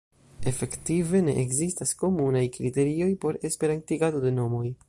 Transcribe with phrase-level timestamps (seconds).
[0.51, 4.69] Efektive ne ekzistas komunaj kriterioj por esperantigado de nomoj.